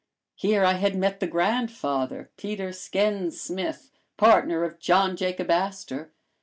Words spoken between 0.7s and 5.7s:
had met the grandfather, Peter Sken Smith, partner of John Jacob